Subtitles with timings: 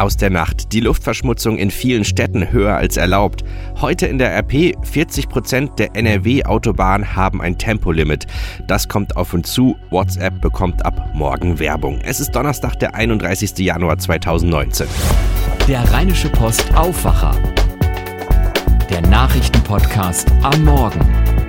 [0.00, 0.72] aus der Nacht.
[0.72, 3.44] Die Luftverschmutzung in vielen Städten höher als erlaubt.
[3.80, 8.26] Heute in der RP 40 Prozent der NRW-Autobahnen haben ein Tempolimit.
[8.66, 9.76] Das kommt auf uns zu.
[9.90, 12.00] WhatsApp bekommt ab morgen Werbung.
[12.02, 13.58] Es ist Donnerstag, der 31.
[13.58, 14.86] Januar 2019.
[15.68, 17.36] Der Rheinische Post Aufwacher.
[18.88, 21.39] Der Nachrichtenpodcast am Morgen.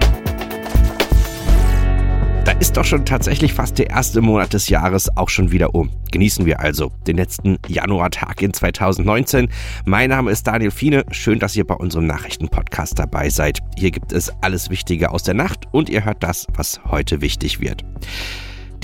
[2.61, 5.89] Ist doch schon tatsächlich fast der erste Monat des Jahres auch schon wieder um.
[6.11, 9.49] Genießen wir also den letzten Januartag in 2019.
[9.85, 11.03] Mein Name ist Daniel Fiene.
[11.09, 13.61] Schön, dass ihr bei unserem Nachrichtenpodcast dabei seid.
[13.75, 17.61] Hier gibt es alles Wichtige aus der Nacht und ihr hört das, was heute wichtig
[17.61, 17.83] wird.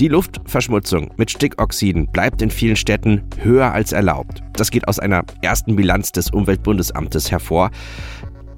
[0.00, 4.44] Die Luftverschmutzung mit Stickoxiden bleibt in vielen Städten höher als erlaubt.
[4.52, 7.72] Das geht aus einer ersten Bilanz des Umweltbundesamtes hervor.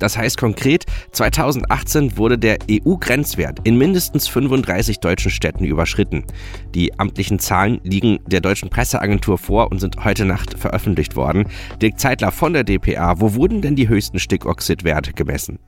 [0.00, 6.24] Das heißt konkret, 2018 wurde der EU-Grenzwert in mindestens 35 deutschen Städten überschritten.
[6.74, 11.46] Die amtlichen Zahlen liegen der deutschen Presseagentur vor und sind heute Nacht veröffentlicht worden.
[11.80, 15.58] Dirk Zeitler von der DPA, wo wurden denn die höchsten Stickoxidwerte gemessen?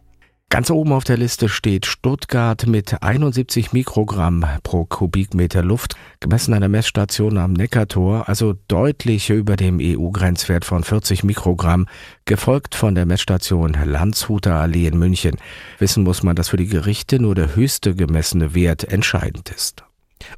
[0.53, 6.61] Ganz oben auf der Liste steht Stuttgart mit 71 Mikrogramm pro Kubikmeter Luft, gemessen an
[6.61, 11.87] der Messstation am Neckartor, also deutlich über dem EU-Grenzwert von 40 Mikrogramm,
[12.27, 15.39] gefolgt von der Messstation Landshuter Allee in München.
[15.79, 19.85] Wissen muss man, dass für die Gerichte nur der höchste gemessene Wert entscheidend ist.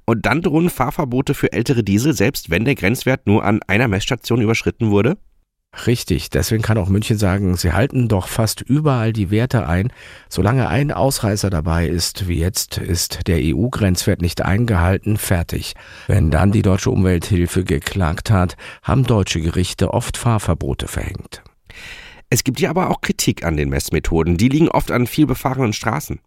[0.05, 4.41] Und dann drohen Fahrverbote für ältere Diesel, selbst wenn der Grenzwert nur an einer Messstation
[4.41, 5.17] überschritten wurde?
[5.87, 9.93] Richtig, deswegen kann auch München sagen, sie halten doch fast überall die Werte ein.
[10.29, 15.75] Solange ein Ausreißer dabei ist, wie jetzt, ist der EU-Grenzwert nicht eingehalten, fertig.
[16.07, 21.43] Wenn dann die deutsche Umwelthilfe geklagt hat, haben deutsche Gerichte oft Fahrverbote verhängt.
[22.31, 24.37] Es gibt ja aber auch Kritik an den Messmethoden.
[24.37, 26.21] Die liegen oft an vielbefahrenen Straßen.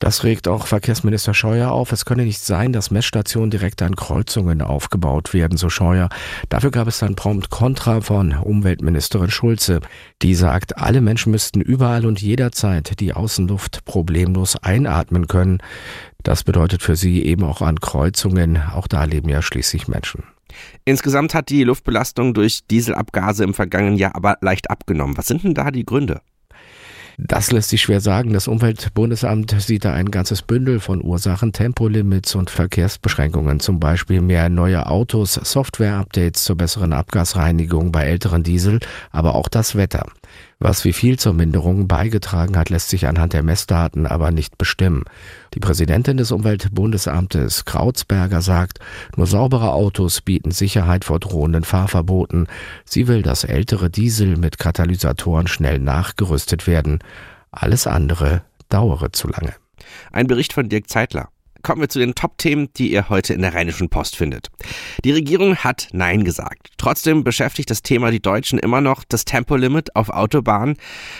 [0.00, 1.92] Das regt auch Verkehrsminister Scheuer auf.
[1.92, 6.08] Es könne nicht sein, dass Messstationen direkt an Kreuzungen aufgebaut werden, so Scheuer.
[6.48, 9.80] Dafür gab es dann prompt Kontra von Umweltministerin Schulze.
[10.22, 15.58] Die sagt, alle Menschen müssten überall und jederzeit die Außenluft problemlos einatmen können.
[16.22, 18.58] Das bedeutet für sie eben auch an Kreuzungen.
[18.72, 20.24] Auch da leben ja schließlich Menschen.
[20.86, 25.18] Insgesamt hat die Luftbelastung durch Dieselabgase im vergangenen Jahr aber leicht abgenommen.
[25.18, 26.22] Was sind denn da die Gründe?
[27.26, 28.32] Das lässt sich schwer sagen.
[28.32, 34.48] Das Umweltbundesamt sieht da ein ganzes Bündel von Ursachen, Tempolimits und Verkehrsbeschränkungen, zum Beispiel mehr
[34.48, 40.06] neue Autos, Software-Updates zur besseren Abgasreinigung bei älteren Diesel, aber auch das Wetter.
[40.58, 45.04] Was wie viel zur Minderung beigetragen hat, lässt sich anhand der Messdaten aber nicht bestimmen.
[45.54, 48.78] Die Präsidentin des Umweltbundesamtes Krautsberger sagt,
[49.16, 52.46] nur saubere Autos bieten Sicherheit vor drohenden Fahrverboten.
[52.84, 56.98] Sie will, dass ältere Diesel mit Katalysatoren schnell nachgerüstet werden.
[57.50, 59.54] Alles andere dauere zu lange.
[60.12, 61.30] Ein Bericht von Dirk Zeitler
[61.62, 64.48] kommen wir zu den Top-Themen, die ihr heute in der Rheinischen Post findet.
[65.04, 66.68] Die Regierung hat Nein gesagt.
[66.78, 70.76] Trotzdem beschäftigt das Thema die Deutschen immer noch das Tempolimit auf Autobahnen,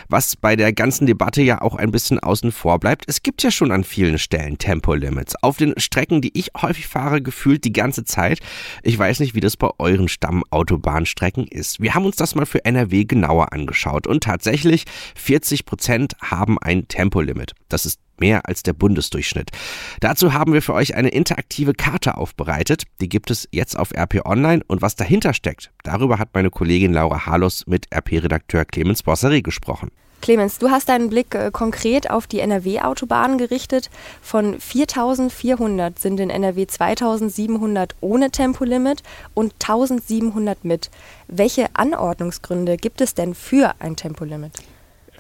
[0.09, 3.05] was bei der ganzen Debatte ja auch ein bisschen außen vor bleibt.
[3.09, 5.35] Es gibt ja schon an vielen Stellen Tempolimits.
[5.43, 8.41] Auf den Strecken, die ich häufig fahre, gefühlt die ganze Zeit.
[8.83, 11.81] Ich weiß nicht, wie das bei euren Stammautobahnstrecken ist.
[11.81, 14.85] Wir haben uns das mal für NRW genauer angeschaut und tatsächlich
[15.15, 17.53] 40 Prozent haben ein Tempolimit.
[17.69, 19.51] Das ist mehr als der Bundesdurchschnitt.
[20.01, 22.85] Dazu haben wir für euch eine interaktive Karte aufbereitet.
[23.01, 26.93] Die gibt es jetzt auf RP Online und was dahinter steckt, darüber hat meine Kollegin
[26.93, 29.91] Laura Harlos mit RP-Redakteur Clemens Bosseri gesprochen.
[30.21, 33.91] Clemens, du hast deinen Blick äh, konkret auf die NRW-Autobahnen gerichtet.
[34.21, 39.03] Von 4400 sind in NRW 2700 ohne Tempolimit
[39.35, 40.91] und 1700 mit.
[41.27, 44.53] Welche Anordnungsgründe gibt es denn für ein Tempolimit?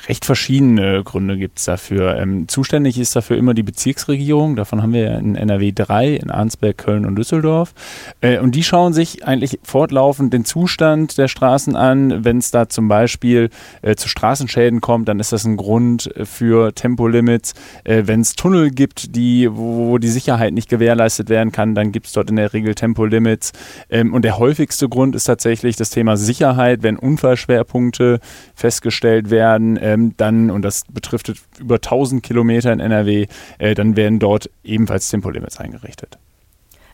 [0.08, 2.16] Recht verschiedene Gründe gibt es dafür.
[2.16, 4.56] Ähm, zuständig ist dafür immer die Bezirksregierung.
[4.56, 7.74] Davon haben wir in NRW drei, in Arnsberg, Köln und Düsseldorf.
[8.20, 12.24] Äh, und die schauen sich eigentlich fortlaufend den Zustand der Straßen an.
[12.24, 13.50] Wenn es da zum Beispiel
[13.82, 17.54] äh, zu Straßenschäden kommt, dann ist das ein Grund für Tempolimits.
[17.84, 21.92] Äh, Wenn es Tunnel gibt, die, wo, wo, die Sicherheit nicht gewährleistet werden kann, dann
[21.92, 23.52] gibt es dort in der Regel Tempolimits.
[23.90, 28.20] Ähm, und der häufigste Grund ist tatsächlich das Thema Sicherheit, wenn Unfallschwerpunkte
[28.54, 33.26] festgestellt werden äh, ähm, dann, und das betrifft über 1000 Kilometer in NRW,
[33.58, 36.18] äh, dann werden dort ebenfalls Tempolimits eingerichtet.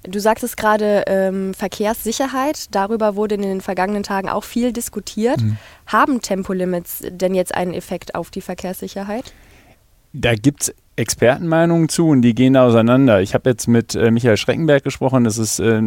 [0.03, 2.75] Du sagtest gerade ähm, Verkehrssicherheit.
[2.75, 5.41] Darüber wurde in den vergangenen Tagen auch viel diskutiert.
[5.41, 5.57] Mhm.
[5.87, 9.33] Haben Tempolimits denn jetzt einen Effekt auf die Verkehrssicherheit?
[10.13, 13.21] Da gibt es Expertenmeinungen zu und die gehen auseinander.
[13.21, 15.83] Ich habe jetzt mit äh, Michael Schreckenberg gesprochen, das ist äh,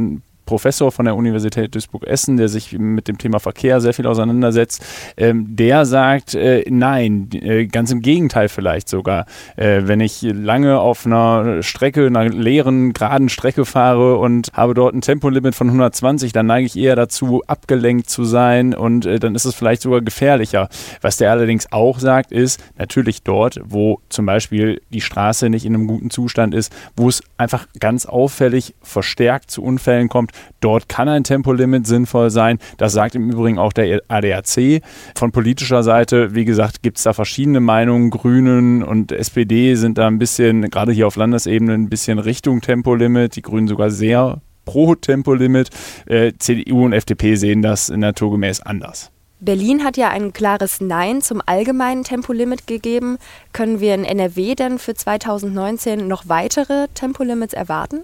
[0.50, 4.84] Professor von der Universität Duisburg-Essen, der sich mit dem Thema Verkehr sehr viel auseinandersetzt,
[5.16, 9.28] ähm, der sagt, äh, nein, äh, ganz im Gegenteil vielleicht sogar.
[9.58, 14.96] Äh, wenn ich lange auf einer Strecke, einer leeren, geraden Strecke fahre und habe dort
[14.96, 19.36] ein Tempolimit von 120, dann neige ich eher dazu, abgelenkt zu sein und äh, dann
[19.36, 20.68] ist es vielleicht sogar gefährlicher.
[21.02, 25.76] Was der allerdings auch sagt, ist natürlich dort, wo zum Beispiel die Straße nicht in
[25.76, 31.08] einem guten Zustand ist, wo es einfach ganz auffällig verstärkt zu Unfällen kommt, dort kann
[31.10, 32.60] ein Tempolimit sinnvoll sein.
[32.78, 34.82] Das sagt im Übrigen auch der ADAC.
[35.16, 38.10] Von politischer Seite, wie gesagt, gibt es da verschiedene Meinungen.
[38.10, 43.36] Grünen und SPD sind da ein bisschen, gerade hier auf Landesebene, ein bisschen Richtung Tempolimit.
[43.36, 45.70] Die Grünen sogar sehr pro Tempolimit.
[46.06, 49.12] Äh, CDU und FDP sehen das naturgemäß anders.
[49.42, 53.18] Berlin hat ja ein klares Nein zum allgemeinen Tempolimit gegeben.
[53.54, 58.02] Können wir in NRW denn für 2019 noch weitere Tempolimits erwarten?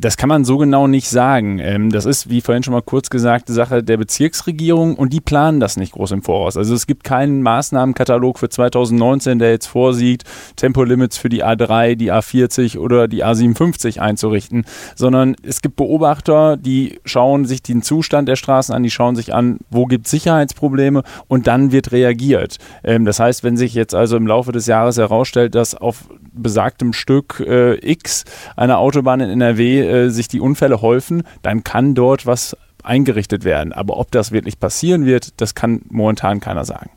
[0.00, 1.58] Das kann man so genau nicht sagen.
[1.58, 5.60] Ähm, das ist, wie vorhin schon mal kurz gesagt, Sache der Bezirksregierung und die planen
[5.60, 6.56] das nicht groß im Voraus.
[6.56, 10.24] Also es gibt keinen Maßnahmenkatalog für 2019, der jetzt vorsieht,
[10.56, 14.64] Tempolimits für die A3, die A40 oder die A57 einzurichten,
[14.96, 19.34] sondern es gibt Beobachter, die schauen sich den Zustand der Straßen an, die schauen sich
[19.34, 22.56] an, wo gibt es Sicherheitsprobleme und dann wird reagiert.
[22.84, 26.92] Ähm, das heißt, wenn sich jetzt also im Laufe des Jahres herausstellt, dass auf besagtem
[26.92, 28.24] Stück äh, X
[28.56, 33.72] einer Autobahn in NRW äh, sich die Unfälle häufen, dann kann dort was eingerichtet werden.
[33.72, 36.90] Aber ob das wirklich passieren wird, das kann momentan keiner sagen.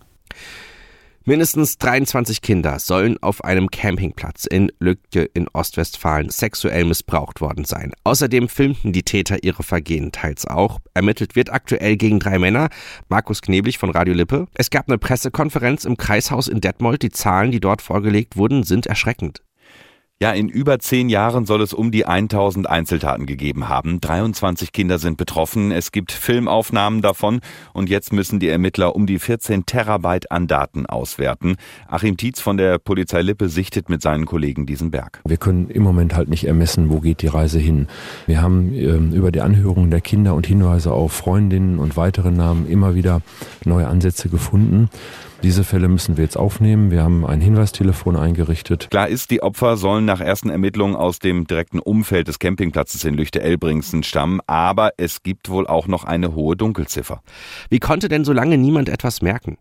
[1.26, 7.94] Mindestens 23 Kinder sollen auf einem Campingplatz in Lücke in Ostwestfalen sexuell missbraucht worden sein.
[8.04, 10.80] Außerdem filmten die Täter ihre Vergehen teils auch.
[10.94, 12.68] Ermittelt wird aktuell gegen drei Männer.
[13.08, 14.48] Markus Kneblich von Radio Lippe.
[14.54, 17.04] Es gab eine Pressekonferenz im Kreishaus in Detmold.
[17.04, 19.42] Die Zahlen, die dort vorgelegt wurden, sind erschreckend.
[20.22, 24.00] Ja, in über zehn Jahren soll es um die 1000 Einzeltaten gegeben haben.
[24.00, 25.72] 23 Kinder sind betroffen.
[25.72, 27.42] Es gibt Filmaufnahmen davon.
[27.74, 31.56] Und jetzt müssen die Ermittler um die 14 Terabyte an Daten auswerten.
[31.88, 35.20] Achim Tietz von der Polizei Lippe sichtet mit seinen Kollegen diesen Berg.
[35.26, 37.88] Wir können im Moment halt nicht ermessen, wo geht die Reise hin.
[38.26, 42.68] Wir haben ähm, über die Anhörungen der Kinder und Hinweise auf Freundinnen und weitere Namen
[42.70, 43.22] immer wieder
[43.66, 44.90] neue Ansätze gefunden.
[45.44, 46.90] Diese Fälle müssen wir jetzt aufnehmen.
[46.90, 48.88] Wir haben ein Hinweistelefon eingerichtet.
[48.90, 53.16] Klar ist, die Opfer sollen nach ersten Ermittlungen aus dem direkten Umfeld des Campingplatzes in
[53.16, 57.22] Lüchte-Elbringsen stammen, aber es gibt wohl auch noch eine hohe Dunkelziffer.
[57.70, 59.58] Wie konnte denn so lange niemand etwas merken?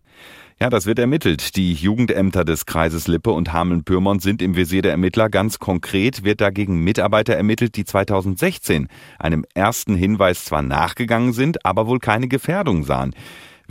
[0.60, 1.56] Ja, das wird ermittelt.
[1.56, 5.28] Die Jugendämter des Kreises Lippe und Hameln-Pyrmont sind im Visier der Ermittler.
[5.28, 8.86] Ganz konkret wird dagegen Mitarbeiter ermittelt, die 2016
[9.18, 13.14] einem ersten Hinweis zwar nachgegangen sind, aber wohl keine Gefährdung sahen.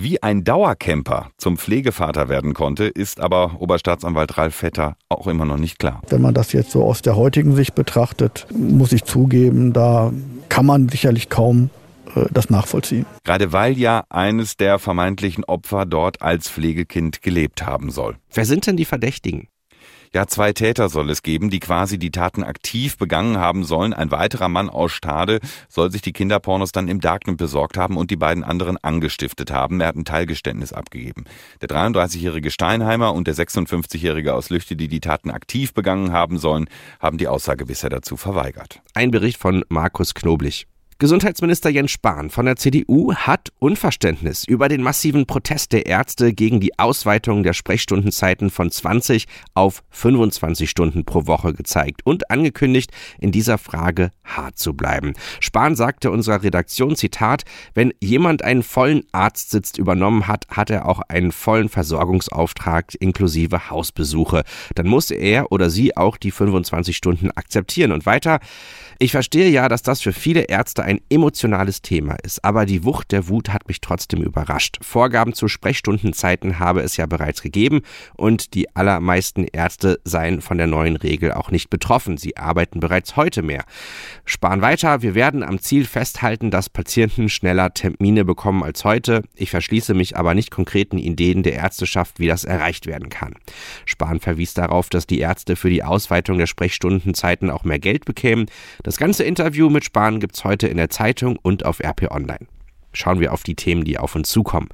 [0.03, 5.59] Wie ein Dauercamper zum Pflegevater werden konnte, ist aber Oberstaatsanwalt Ralf Vetter auch immer noch
[5.59, 6.01] nicht klar.
[6.09, 10.11] Wenn man das jetzt so aus der heutigen Sicht betrachtet, muss ich zugeben, da
[10.49, 11.69] kann man sicherlich kaum
[12.15, 13.05] äh, das nachvollziehen.
[13.23, 18.15] Gerade weil ja eines der vermeintlichen Opfer dort als Pflegekind gelebt haben soll.
[18.33, 19.49] Wer sind denn die Verdächtigen?
[20.13, 23.93] Ja, zwei Täter soll es geben, die quasi die Taten aktiv begangen haben sollen.
[23.93, 28.11] Ein weiterer Mann aus Stade soll sich die Kinderpornos dann im Darknet besorgt haben und
[28.11, 29.79] die beiden anderen angestiftet haben.
[29.79, 31.23] Er hat ein Teilgeständnis abgegeben.
[31.61, 36.67] Der 33-jährige Steinheimer und der 56-jährige aus Lüchte, die die Taten aktiv begangen haben sollen,
[36.99, 38.81] haben die Aussage bisher dazu verweigert.
[38.93, 40.67] Ein Bericht von Markus Knoblich.
[41.01, 46.59] Gesundheitsminister Jens Spahn von der CDU hat Unverständnis über den massiven Protest der Ärzte gegen
[46.59, 49.25] die Ausweitung der Sprechstundenzeiten von 20
[49.55, 55.13] auf 25 Stunden pro Woche gezeigt und angekündigt, in dieser Frage hart zu bleiben.
[55.39, 60.99] Spahn sagte unserer Redaktion, Zitat, wenn jemand einen vollen Arztsitz übernommen hat, hat er auch
[61.07, 64.43] einen vollen Versorgungsauftrag inklusive Hausbesuche.
[64.75, 67.91] Dann muss er oder sie auch die 25 Stunden akzeptieren.
[67.91, 68.39] Und weiter,
[68.99, 73.27] ich verstehe ja, dass das für viele Ärzte emotionales Thema ist, aber die Wucht der
[73.29, 74.77] Wut hat mich trotzdem überrascht.
[74.81, 77.81] Vorgaben zu Sprechstundenzeiten habe es ja bereits gegeben
[78.15, 82.17] und die allermeisten Ärzte seien von der neuen Regel auch nicht betroffen.
[82.17, 83.63] Sie arbeiten bereits heute mehr.
[84.25, 89.23] Sparen weiter, wir werden am Ziel festhalten, dass Patienten schneller Termine bekommen als heute.
[89.35, 93.35] Ich verschließe mich aber nicht konkreten Ideen der Ärzteschaft, wie das erreicht werden kann.
[93.85, 98.47] Spahn verwies darauf, dass die Ärzte für die Ausweitung der Sprechstundenzeiten auch mehr Geld bekämen.
[98.83, 102.47] Das ganze Interview mit Spahn gibt's heute in der Zeitung und auf RP Online.
[102.93, 104.67] Schauen wir auf die Themen, die auf uns zukommen.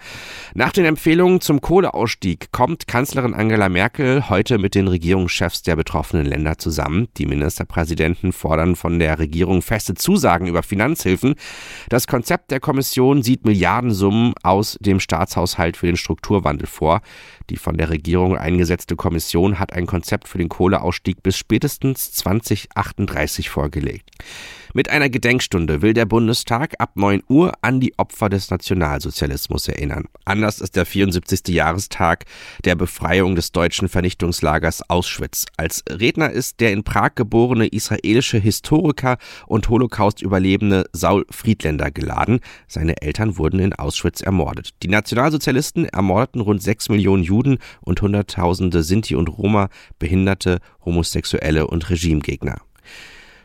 [0.55, 6.25] Nach den Empfehlungen zum Kohleausstieg kommt Kanzlerin Angela Merkel heute mit den Regierungschefs der betroffenen
[6.25, 7.09] Länder zusammen.
[7.17, 11.35] Die Ministerpräsidenten fordern von der Regierung feste Zusagen über Finanzhilfen.
[11.89, 17.01] Das Konzept der Kommission sieht Milliardensummen aus dem Staatshaushalt für den Strukturwandel vor.
[17.51, 23.49] Die von der Regierung eingesetzte Kommission hat ein Konzept für den Kohleausstieg bis spätestens 2038
[23.49, 24.09] vorgelegt.
[24.77, 30.03] Mit einer Gedenkstunde will der Bundestag ab 9 Uhr an die Opfer des Nationalsozialismus erinnern.
[30.24, 31.48] Anders ist der 74.
[31.48, 32.25] Jahrestag
[32.63, 35.48] der Befreiung des deutschen Vernichtungslagers Auschwitz.
[35.57, 39.17] Als Redner ist der in Prag geborene israelische Historiker
[39.48, 42.39] und Holocaust-Überlebende Saul Friedländer geladen.
[42.67, 44.75] Seine Eltern wurden in Auschwitz ermordet.
[44.84, 51.89] Die Nationalsozialisten ermordeten rund 6 Millionen Juden und Hunderttausende Sinti und Roma, Behinderte, Homosexuelle und
[51.89, 52.62] Regimegegner.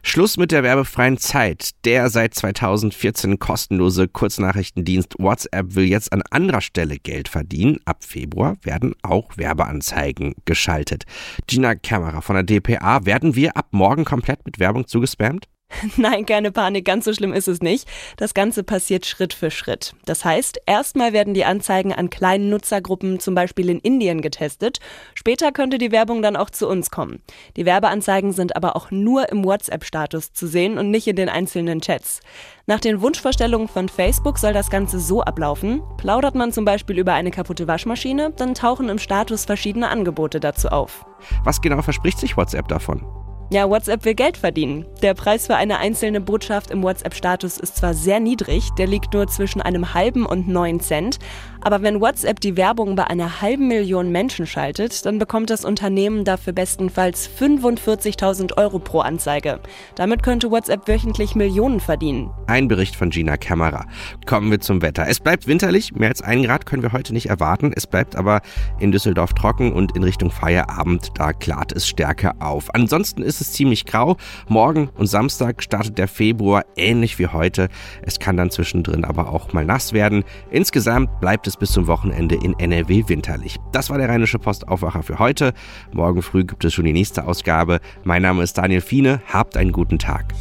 [0.05, 1.71] Schluss mit der werbefreien Zeit.
[1.85, 7.79] Der seit 2014 kostenlose Kurznachrichtendienst WhatsApp will jetzt an anderer Stelle Geld verdienen.
[7.85, 11.05] Ab Februar werden auch Werbeanzeigen geschaltet.
[11.47, 15.47] Gina Kämmerer von der DPA, werden wir ab morgen komplett mit Werbung zugespammt?
[15.97, 17.89] Nein, keine Panik, ganz so schlimm ist es nicht.
[18.17, 19.95] Das Ganze passiert Schritt für Schritt.
[20.05, 24.79] Das heißt, erstmal werden die Anzeigen an kleinen Nutzergruppen, zum Beispiel in Indien, getestet.
[25.15, 27.23] Später könnte die Werbung dann auch zu uns kommen.
[27.57, 31.81] Die Werbeanzeigen sind aber auch nur im WhatsApp-Status zu sehen und nicht in den einzelnen
[31.81, 32.21] Chats.
[32.67, 35.83] Nach den Wunschvorstellungen von Facebook soll das Ganze so ablaufen.
[35.97, 40.69] Plaudert man zum Beispiel über eine kaputte Waschmaschine, dann tauchen im Status verschiedene Angebote dazu
[40.69, 41.05] auf.
[41.45, 43.22] Was genau verspricht sich WhatsApp davon?
[43.53, 44.87] Ja, WhatsApp will Geld verdienen.
[45.03, 49.27] Der Preis für eine einzelne Botschaft im WhatsApp-Status ist zwar sehr niedrig, der liegt nur
[49.27, 51.19] zwischen einem halben und neun Cent,
[51.61, 56.25] aber wenn WhatsApp die Werbung bei einer halben Million Menschen schaltet, dann bekommt das Unternehmen
[56.25, 59.61] dafür bestenfalls 45.000 Euro pro Anzeige.
[59.97, 62.31] Damit könnte WhatsApp wöchentlich Millionen verdienen.
[62.47, 63.85] Ein Bericht von Gina Kamera.
[64.25, 65.07] Kommen wir zum Wetter.
[65.07, 67.71] Es bleibt winterlich, mehr als ein Grad können wir heute nicht erwarten.
[67.77, 68.41] Es bleibt aber
[68.81, 72.75] in Düsseldorf trocken und in Richtung Feierabend, da klart es stärker auf.
[72.75, 74.17] Ansonsten ist es ziemlich grau.
[74.49, 77.69] Morgen und Samstag startet der Februar ähnlich wie heute.
[78.03, 80.25] Es kann dann zwischendrin aber auch mal nass werden.
[80.51, 83.59] Insgesamt bleibt es bis zum Wochenende in NRW winterlich.
[83.73, 85.53] Das war der Rheinische Postaufwacher für heute.
[85.93, 87.81] Morgen früh gibt es schon die nächste Ausgabe.
[88.05, 89.21] Mein Name ist Daniel Fiene.
[89.31, 90.33] Habt einen guten Tag.